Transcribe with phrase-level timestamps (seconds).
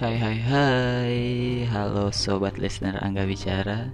[0.00, 1.16] Hai hai hai,
[1.68, 3.92] halo sobat listener Angga Bicara.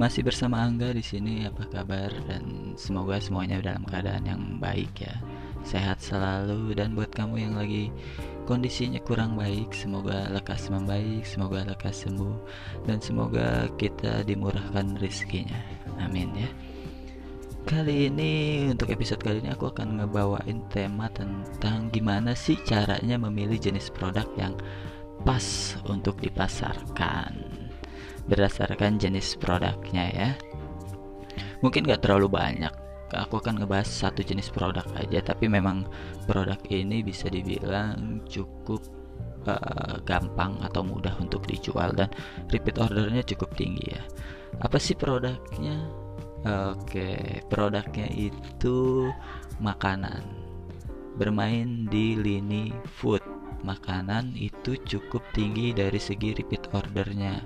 [0.00, 1.44] Masih bersama Angga di sini.
[1.44, 2.08] Apa kabar?
[2.24, 5.12] Dan semoga semuanya dalam keadaan yang baik ya.
[5.60, 7.92] Sehat selalu dan buat kamu yang lagi
[8.48, 12.36] kondisinya kurang baik, semoga lekas membaik, semoga lekas sembuh
[12.88, 15.60] dan semoga kita dimurahkan rezekinya.
[16.00, 16.48] Amin ya.
[17.68, 23.60] Kali ini untuk episode kali ini aku akan ngebawain tema tentang gimana sih caranya memilih
[23.60, 24.56] jenis produk yang
[25.26, 27.34] pas untuk dipasarkan
[28.30, 30.30] berdasarkan jenis produknya ya.
[31.62, 32.70] Mungkin gak terlalu banyak.
[33.14, 35.86] Aku akan ngebahas satu jenis produk aja, tapi memang
[36.26, 38.82] produk ini bisa dibilang cukup
[39.46, 42.10] uh, gampang atau mudah untuk dijual dan
[42.50, 44.02] repeat ordernya cukup tinggi ya.
[44.58, 45.86] Apa sih produknya?
[46.46, 49.10] Oke, produknya itu
[49.62, 50.22] makanan.
[51.18, 53.35] Bermain di lini food.
[53.66, 57.42] Makanan itu cukup tinggi dari segi repeat ordernya.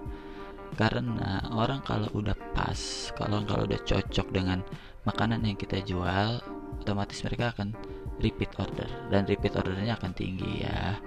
[0.76, 4.60] Karena orang kalau udah pas, kalau kalau udah cocok dengan
[5.08, 6.44] makanan yang kita jual,
[6.84, 7.72] otomatis mereka akan
[8.20, 11.00] repeat order dan repeat ordernya akan tinggi ya.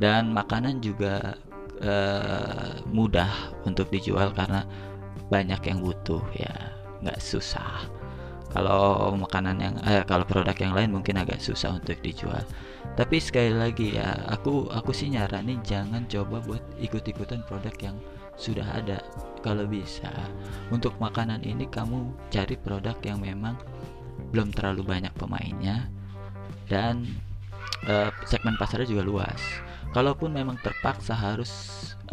[0.00, 1.36] Dan makanan juga
[1.84, 4.64] uh, mudah untuk dijual karena
[5.28, 6.52] banyak yang butuh ya
[7.04, 7.84] nggak susah
[8.54, 12.46] kalau makanan yang eh, kalau produk yang lain mungkin agak susah untuk dijual.
[12.94, 17.96] Tapi sekali lagi ya aku aku sih nyaranin jangan coba buat ikut-ikutan produk yang
[18.38, 19.02] sudah ada.
[19.42, 20.08] Kalau bisa
[20.70, 23.58] untuk makanan ini kamu cari produk yang memang
[24.30, 25.90] belum terlalu banyak pemainnya
[26.70, 27.02] dan
[27.90, 29.42] uh, segmen pasarnya juga luas.
[29.90, 31.50] Kalaupun memang terpaksa harus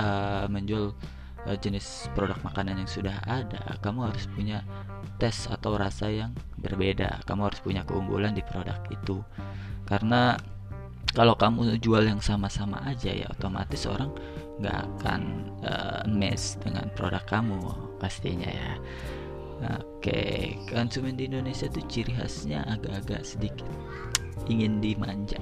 [0.01, 0.97] uh, menjual
[1.47, 4.65] uh, jenis produk makanan yang sudah ada, kamu harus punya
[5.17, 7.21] tes atau rasa yang berbeda.
[7.25, 9.21] Kamu harus punya keunggulan di produk itu.
[9.85, 10.37] Karena
[11.11, 14.15] kalau kamu jual yang sama-sama aja ya otomatis orang
[14.61, 15.21] nggak akan
[15.65, 16.01] uh,
[16.61, 17.59] dengan produk kamu
[17.99, 18.71] pastinya ya.
[19.61, 23.69] Oke, konsumen di Indonesia tuh ciri khasnya agak-agak sedikit
[24.49, 25.37] ingin dimanja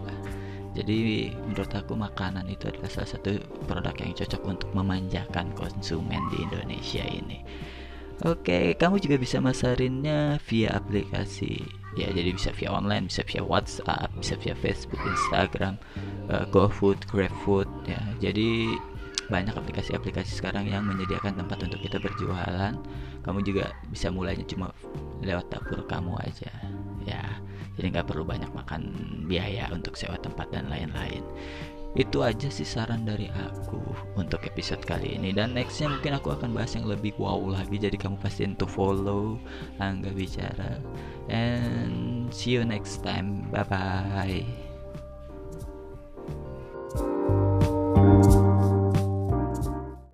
[0.78, 6.46] jadi menurut aku makanan itu adalah salah satu produk yang cocok untuk memanjakan konsumen di
[6.46, 7.42] Indonesia ini.
[8.28, 11.64] Oke, kamu juga bisa masarinnya via aplikasi.
[11.96, 15.80] Ya, jadi bisa via online, bisa via WhatsApp, bisa via Facebook, Instagram,
[16.28, 18.00] uh, GoFood, GrabFood ya.
[18.20, 18.76] Jadi
[19.32, 22.76] banyak aplikasi-aplikasi sekarang yang menyediakan tempat untuk kita berjualan.
[23.24, 24.76] Kamu juga bisa mulainya cuma
[25.24, 26.52] lewat dapur kamu aja.
[27.80, 28.82] Jadi nggak perlu banyak makan
[29.32, 31.24] biaya untuk sewa tempat dan lain-lain.
[31.98, 33.82] Itu aja sih saran dari aku
[34.14, 35.34] untuk episode kali ini.
[35.34, 37.82] Dan nextnya mungkin aku akan bahas yang lebih wow lagi.
[37.82, 39.42] Jadi kamu pastiin to follow
[39.82, 40.78] Angga Bicara.
[41.32, 43.50] And see you next time.
[43.50, 44.69] Bye bye